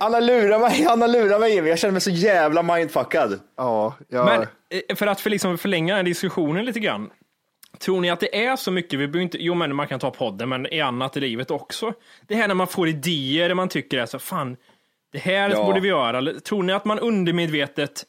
[0.00, 1.68] han har lurat mig, han har lurat mig Jimmy.
[1.68, 3.40] Jag känner mig så jävla mindfuckad.
[3.56, 4.24] Ja, ja.
[4.24, 7.10] Men eh, för att för liksom förlänga den diskussionen lite grann.
[7.78, 10.48] Tror ni att det är så mycket, vi inte, jo men man kan ta podden,
[10.48, 11.92] men i annat i livet också.
[12.28, 14.56] Det här när man får idéer, man tycker är så, fan,
[15.12, 15.64] Det här Ja.
[15.64, 16.40] borde vi göra.
[16.40, 18.04] Tror ni att man undermedvetet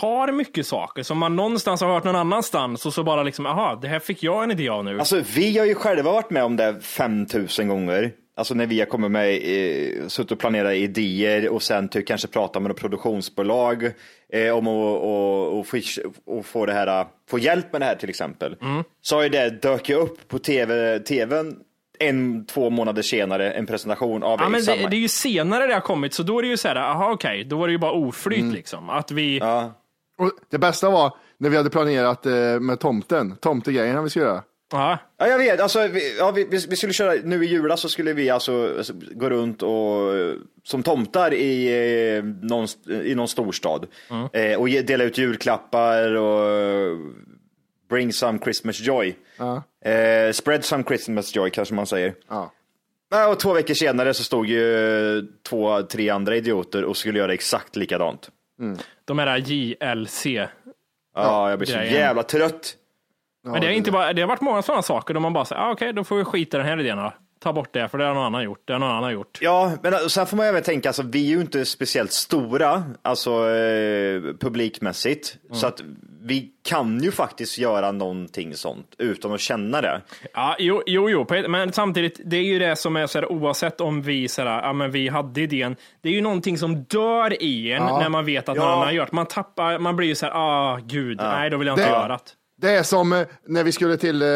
[0.00, 3.78] tar mycket saker som man någonstans har hört någon annanstans och så bara liksom, aha,
[3.82, 4.98] det här fick jag en idé av nu.
[4.98, 8.12] Alltså vi har ju själva varit med om det 5000 gånger.
[8.34, 12.28] Alltså när vi har kommit med, eh, suttit och planerat idéer och sen typ kanske
[12.28, 13.84] prata med något produktionsbolag
[14.32, 15.80] eh, om att och, och, få,
[16.26, 18.56] och få, det här, få hjälp med det här till exempel.
[18.62, 18.84] Mm.
[19.02, 21.56] Så har ju det dök upp på TV, tvn
[21.98, 25.74] en, två månader senare, en presentation av Ja, men det, det är ju senare det
[25.74, 27.78] har kommit, så då är det ju så här, aha okej, då var det ju
[27.78, 28.54] bara oflyt Mm.
[28.54, 28.90] liksom.
[28.90, 29.40] Att vi,
[30.18, 34.42] Och det bästa var när vi hade planerat eh, med tomten, tomtegrejerna vi skulle göra.
[34.72, 35.60] Ja, Ja, jag vet.
[35.60, 38.92] Alltså, vi, ja, vi, vi skulle köra, nu i julas så skulle vi alltså alltså,
[39.14, 41.66] gå runt och eh, som tomtar i,
[42.16, 42.66] eh, någon,
[43.04, 43.86] i någon storstad
[44.32, 46.96] eh, och ge, dela ut julklappar och eh,
[47.90, 49.16] bring some Christmas joy.
[49.84, 52.14] Eh, spread some Christmas joy kanske man säger.
[52.28, 52.52] Ja.
[53.10, 54.76] Ja, och två veckor senare så stod ju
[55.18, 58.28] eh, två, tre andra idioter och skulle göra exakt likadant.
[59.04, 60.26] de här JLC.
[61.14, 62.76] Ja, jag blir så jävla trött.
[63.44, 65.62] Men det, är inte bara, det har varit många sådana saker där man bara säger,
[65.62, 67.12] ah, okej, då får vi skita i den här idén då.
[67.40, 68.62] Ta bort det, för det har någon annan gjort.
[68.64, 69.38] Det har någon annan gjort.
[69.40, 73.30] Ja, men sen får man även tänka, alltså, vi är ju inte speciellt stora, alltså
[73.50, 75.82] eh, publikmässigt, så att
[76.24, 80.00] vi kan ju faktiskt göra någonting sånt utan att känna det.
[80.34, 83.80] Ja, jo, jo, jo, men samtidigt, det är ju det som är så här, oavsett
[83.80, 87.42] om vi så här, ja men vi hade idén, det är ju någonting som dör
[87.42, 87.98] i en Ja.
[87.98, 88.62] när man vet att Ja.
[88.62, 89.12] någon annan har gjort.
[89.12, 91.90] Man tappar, man blir ju så här, ah gud, nej då vill jag inte Det-
[91.90, 92.18] göra det.
[92.62, 94.28] Det är som eh, när vi skulle till eh,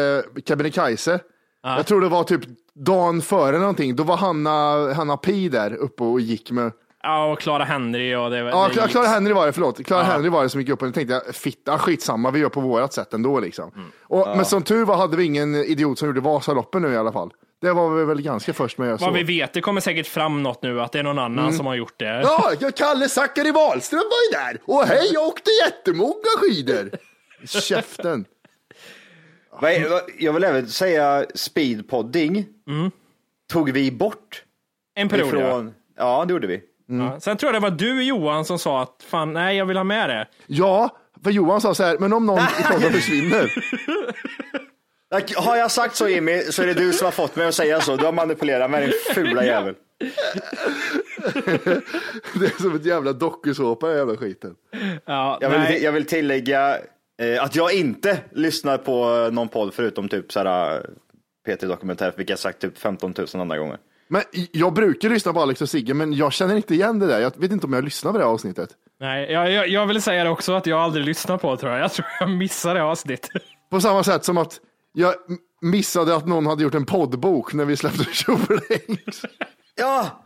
[0.47, 1.19] Kebnekaise.
[1.63, 2.41] Jag tror det var typ
[2.75, 3.95] dagen före någonting.
[3.95, 6.71] Då var Hanna, Hanna Pi där uppe och gick med
[7.03, 9.85] Ja, och Clara Henry och det, Ja, det Clara Henry var det, förlåt.
[9.85, 10.05] Clara Ja.
[10.11, 12.93] Henry var det som gick upp och tänkte jag, fitta, skitsamma, vi gör på vårat
[12.93, 13.71] sätt ändå liksom.
[13.75, 13.87] Mm.
[14.01, 17.11] Och, Men som tur var hade vi ingen idiot som gjorde Vasaloppen nu i alla
[17.11, 17.31] fall.
[17.61, 19.05] Det var vi väl ganska först med så.
[19.05, 21.53] Vad vi vet, det kommer säkert fram något nu, att det är någon annan Mm.
[21.57, 22.21] som har gjort det.
[22.21, 24.61] Ja, Kalle Zackari Wahlström var ju där.
[24.65, 26.89] Och hej, jag åkte jättemånga skidor.
[27.45, 28.25] Käften.
[30.19, 32.45] Jag vill även säga speedpodding
[33.51, 34.43] tog vi bort.
[34.95, 36.25] En period, ifrån, ja.
[36.27, 36.61] det gjorde vi.
[36.87, 37.19] Ja.
[37.19, 39.83] Sen tror jag det var du Johan som sa att fan, nej jag vill ha
[39.83, 40.27] med det.
[40.47, 43.53] Ja, för Johan sa så här, men om någon i podden försvinner.
[45.35, 47.81] Har jag sagt så Jimmy så är det du som har fått mig att säga
[47.81, 47.95] så.
[47.95, 49.75] Du har manipulerat mig din fula jävel.
[52.39, 54.55] Det är som ett jävla dokusåpa, den jävla skiten.
[55.05, 55.73] Ja, Jag nej.
[55.73, 56.77] vill, jag vill tillägga
[57.41, 60.85] att jag inte lyssnar på någon podd förutom typ såhär
[61.47, 63.77] P3 Dokumentär, vilket jag sagt typ 15 000 andra gånger.
[64.09, 67.19] Men jag brukar lyssna på Alex och Sigge, men jag känner inte igen det där.
[67.19, 68.69] Jag vet inte om jag lyssnar på det här avsnittet.
[68.99, 71.71] Nej, jag, jag, jag vill säga det också att jag aldrig lyssnar på det tror
[71.71, 71.81] jag.
[71.81, 73.31] Jag tror jag missade det avsnittet.
[73.69, 74.59] På samma sätt som att
[74.93, 75.13] jag
[75.61, 78.99] missade att någon hade gjort en poddbok när vi släppte Tjoflängd.
[79.75, 80.23] Ja!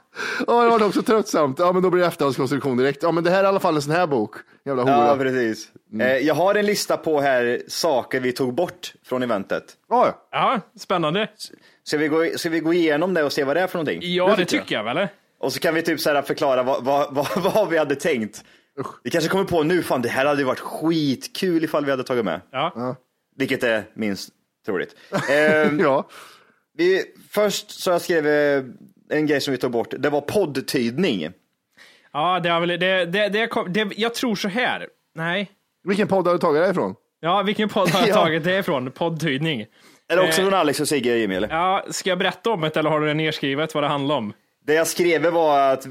[0.47, 1.59] Ja, det var också tröttsamt.
[1.59, 3.03] Ja, men då blir det efterhandskonstruktion direkt.
[3.03, 4.35] Ja, men det här är i alla fall en sån här bok.
[4.65, 5.07] Jävla hora.
[5.07, 5.69] Ja, precis.
[5.99, 9.63] Eh, jag har en lista på här saker vi tog bort från eventet.
[9.89, 11.27] Ja, Ja, spännande.
[11.83, 13.99] Ska vi, gå, ska vi gå igenom det och se vad det är för någonting?
[14.03, 14.97] Ja, det tycker jag väl.
[14.97, 15.09] eller?
[15.39, 18.43] Och så kan vi typ så här förklara vad, vad, vad, vad vi hade tänkt.
[19.03, 22.03] Vi kanske kommer på nu, fan det här hade ju varit skitkul ifall vi hade
[22.03, 22.41] tagit med.
[22.51, 22.95] Ja.
[23.35, 24.29] Vilket är minst
[24.65, 24.95] troligt.
[25.29, 26.07] Ehm, ja.
[26.77, 28.63] vi, först så jag skrev eh,
[29.11, 29.93] en grej som vi tog bort.
[29.99, 31.29] Det var poddtydning.
[32.13, 34.87] Ja, det har väl, det, det, det, kom, det, jag tror så här.
[35.15, 35.51] Nej.
[35.83, 36.95] Vilken podd har du tagit det ifrån?
[37.19, 38.13] Ja, vilken podd har jag Ja.
[38.15, 38.91] tagit det ifrån?
[38.91, 39.65] Poddtydning.
[40.07, 41.49] Är det också Eh, från Alex och Sigge Jimmy eller?
[41.49, 44.33] Ja, ska jag berätta om det eller har du det nedskrivet vad det handlar om?
[44.65, 45.85] Det jag skrev var att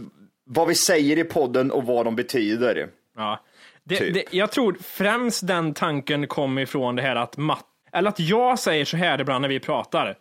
[0.44, 2.88] vad vi säger i podden och vad de betyder.
[3.16, 3.40] Ja.
[3.84, 4.14] Det, Typ.
[4.14, 8.58] det, jag tror främst den tanken kom ifrån det här att Matt, eller att jag
[8.58, 10.18] säger så här ibland när vi pratar.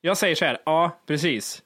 [0.00, 1.62] Jag säger så här, ja precis.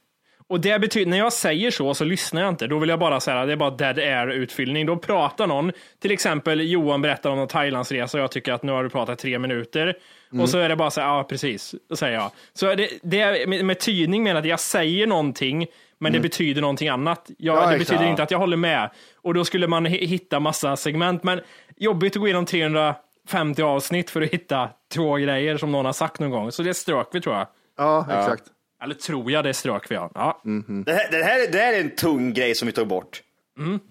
[0.55, 2.67] Och det betyder, när jag säger så så lyssnar jag inte.
[2.67, 4.87] Då vill jag bara säga det är bara dead air utfyllning.
[4.87, 8.73] Då pratar någon, till exempel Johan berättar om en Thailandsresa och jag tycker att nu
[8.73, 9.97] har du pratat tre minuter.
[10.33, 10.43] Mm.
[10.43, 12.31] Och så är det bara så här, ja precis, säger jag.
[12.53, 15.67] Så det, det med, tydning menar att jag säger någonting,
[15.99, 16.23] men det Mm.
[16.23, 17.31] betyder någonting annat.
[17.39, 18.91] Jag, Ja, det betyder inte att jag håller med.
[19.23, 21.41] Och då skulle man hi- hitta massa segment, men
[21.77, 26.21] jobbigt att gå igenom 350 avsnitt för att hitta två grejer som någon har sagt
[26.21, 26.53] någon gång.
[26.53, 27.47] Så det strök vi tror jag.
[27.77, 28.43] Ja, exakt.
[28.85, 30.11] Eller tror jag det strök vi, ja.
[30.15, 30.41] ja.
[30.85, 33.23] Det här, det, här, det här är en tung grej som vi tog bort.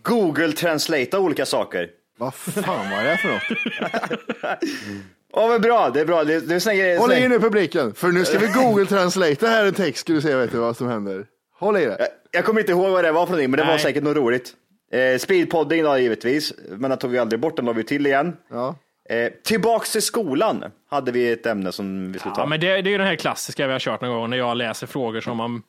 [0.02, 1.90] Google translate olika saker.
[2.18, 4.60] Vad fan var det för något?
[5.36, 6.24] Ja men bra, det är bra.
[6.24, 9.66] Det, det är grejer, Håll i nu publiken, för nu ska vi Google Translate här
[9.66, 11.26] en text, ska du se vet du vad som händer.
[11.60, 12.08] Håll i det.
[12.32, 13.80] Jag kommer inte ihåg vad det var för någonting, men det var Nej.
[13.80, 14.54] säkert något roligt.
[14.92, 18.38] Eh, speedpodding då givetvis, men den tog vi aldrig bort, den la vi till igen.
[18.52, 18.76] Ja.
[19.10, 22.42] Eh, tillbaks till skolan hade vi ett ämne som vi skulle ta.
[22.42, 24.38] Ja, men det, det är ju den här klassiska vi har kört någon gång när
[24.38, 25.64] jag läser frågor som man,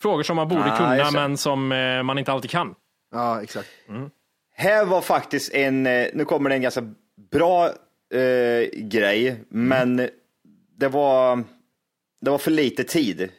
[0.00, 2.74] frågor som man borde Ah, kunna men som eh, man inte alltid kan.
[3.12, 3.68] Ja, exakt.
[4.54, 6.82] Här var faktiskt en, eh, nu kommer det en ganska
[7.30, 7.66] bra
[8.14, 10.08] eh, grej, men
[10.78, 11.44] det var,
[12.20, 13.30] det var för lite tid.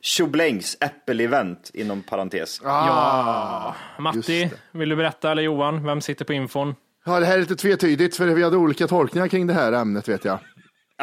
[0.00, 2.60] Tjoblängs Apple-event inom parentes.
[2.64, 6.74] Ja, Matti, vill du berätta eller Johan, vem sitter på infon?
[7.08, 10.08] Ja, det här är lite tvetydigt för vi hade olika tolkningar kring det här ämnet
[10.08, 10.38] vet jag.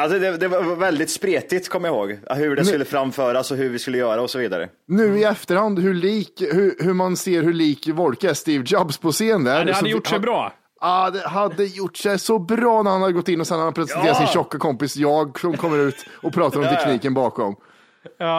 [0.00, 2.18] Alltså det, det var väldigt spretigt, kommer jag ihåg.
[2.36, 4.68] Hur det skulle framföras och hur vi skulle göra och så vidare.
[4.88, 8.98] Nu i efterhand, hur lik, hur, hur man ser hur lik Wolke är Steve Jobs
[8.98, 9.58] på scen där.
[9.58, 10.52] Ja, det hade Så- gjort sig bra.
[10.80, 13.64] Ja, det hade gjort sig så bra när han hade gått in och sen har
[13.64, 14.14] han presenterat Ja.
[14.14, 17.54] sin tjocka kompis jag som kommer ut och pratar om tekniken bakom.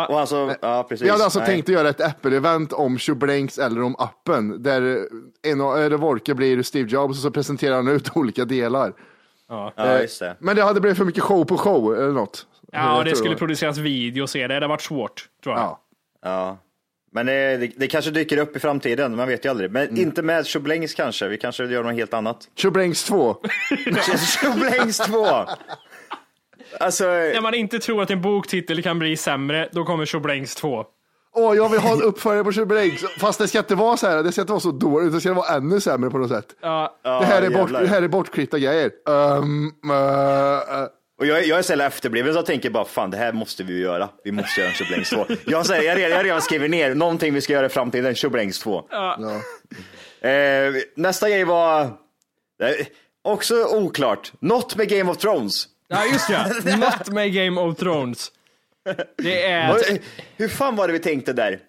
[0.09, 1.05] Och alltså, ja precis.
[1.05, 1.47] Vi hade alltså Nej.
[1.47, 5.07] tänkt att göra ett Apple-event om Tjoblenks eller om appen där
[5.47, 8.93] en av, eller Wolke blir Steve Jobs och så presenterar han ut olika delar.
[9.49, 9.73] Ja.
[9.75, 10.35] Ja, just det.
[10.39, 12.45] Men det hade blivit för mycket show på show eller något.
[12.71, 13.37] Ja, det skulle var.
[13.37, 14.47] produceras video och se det.
[14.47, 15.63] Det hade varit svårt, tror jag.
[15.63, 15.79] Ja.
[16.23, 16.57] Ja.
[17.11, 19.71] Men det, det, det kanske dyker upp i framtiden, man vet ju aldrig.
[19.71, 20.01] Men Mm.
[20.01, 22.47] inte med Tjoblängs kanske, vi kanske gör något helt annat.
[22.55, 23.35] Tjoblenks 2.
[24.41, 25.25] Tjoblängs 2!
[26.79, 30.85] Alltså, När man inte tror att en boktitel kan bli sämre, då kommer Tjoblängs 2.
[31.39, 33.03] Åh, jag vill ha en uppföljare på Tjoblenks.
[33.19, 35.33] Fast det ska inte vara så här, det ska inte vara så dåligt, det ska
[35.33, 36.45] vara ännu sämre på något sätt.
[36.61, 38.91] Ja, det, här är bort, det här är bortklippta grejer.
[39.05, 40.87] Um, uh, uh.
[41.19, 43.63] och jag, jag är så jävla efterbliven så jag tänker bara, fan det här måste
[43.63, 44.09] vi ju göra.
[44.23, 45.25] Vi måste göra en Tjoblängs 2.
[45.45, 48.59] Jag, säger, jag, jag har redan skrivit ner någonting vi ska göra i framtiden, Tjoblängs
[48.59, 48.83] 2.
[48.89, 49.41] Ja.
[50.29, 51.89] Eh, nästa grej var, eh,
[53.21, 55.67] också oklart, något med Game of Thrones.
[55.87, 56.45] Ja just ja.
[56.77, 58.31] Not med Game of Thrones.
[59.17, 59.75] Det är...
[60.37, 61.59] Hur fan var det vi tänkte där?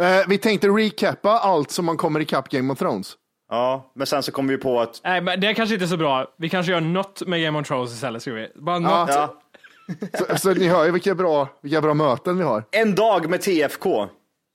[0.00, 3.16] Eh, vi tänkte recappa allt som man kommer ikapp Game of Thrones.
[3.50, 5.88] Ja, men sen så kom vi på att, Nej, men det är kanske inte är
[5.88, 6.26] så bra.
[6.38, 8.48] Vi kanske gör något med Game of Thrones istället, ska vi?
[8.54, 9.10] Bara något.
[9.10, 9.42] ja,
[10.18, 12.64] Så, så ni hör ju vilka bra, vilka bra möten vi har.
[12.70, 14.08] en dag med TFK.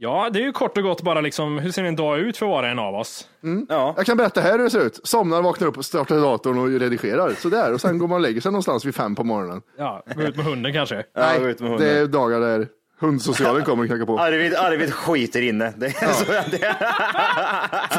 [0.05, 2.45] Ja, det är ju kort och gott bara liksom, hur ser en dag ut för
[2.45, 3.27] var och en av oss?
[3.69, 3.93] Ja.
[3.97, 4.99] Jag kan berätta här hur det ser ut.
[5.03, 7.33] Somnar, vaknar upp, startar datorn och redigerar.
[7.37, 7.73] Sådär.
[7.73, 9.61] Och sen går man och lägger sig någonstans vid fem på morgonen.
[9.77, 11.03] Ja, gå ut med hunden kanske.
[11.13, 11.87] Ja, gå ut med hunden.
[11.87, 12.67] det är dagar där
[12.99, 14.19] hundsocialen kommer och knackar på.
[14.19, 15.73] Arvid, Arvid skiter inne.
[15.77, 16.75] Det är så, det,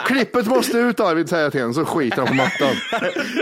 [0.07, 2.75] Klippet måste ut Arvid, säger jag till honom, så skiter han på mattan.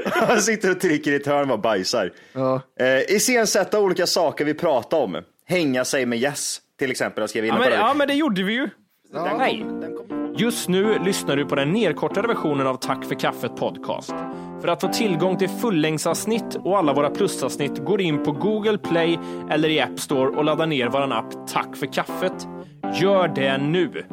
[0.29, 2.12] han sitter och trycker i ett hörn och bajsar.
[2.33, 2.61] Ja.
[2.81, 5.22] Eh, iscensätta olika saker vi pratar om.
[5.46, 7.22] Hänga sig med yes, till exempel.
[7.22, 7.76] Jag skrev in Ja på men, det.
[7.76, 8.68] ja, men det gjorde vi ju.
[9.12, 9.60] Den Nej.
[9.60, 13.56] kom- den kom- Just nu lyssnar du på den nedkortade versionen av Tack för kaffet
[13.56, 14.14] podcast.
[14.60, 19.18] För att få tillgång till fullängdsavsnitt och alla våra plusavsnitt går in på Google Play
[19.50, 22.46] eller i App Store och laddar ner vår app Tack för kaffet.
[23.00, 24.04] Gör det nu!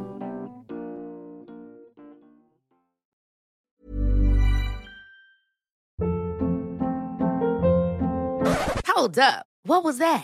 [8.96, 9.46] Hold up.
[9.64, 10.24] What was that?